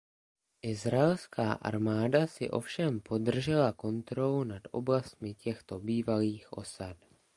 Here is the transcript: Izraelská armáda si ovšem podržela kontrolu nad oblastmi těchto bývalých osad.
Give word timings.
Izraelská 0.61 1.51
armáda 1.53 2.27
si 2.27 2.49
ovšem 2.49 2.99
podržela 2.99 3.73
kontrolu 3.73 4.43
nad 4.43 4.61
oblastmi 4.71 5.33
těchto 5.33 5.79
bývalých 5.79 6.53
osad. 6.53 6.97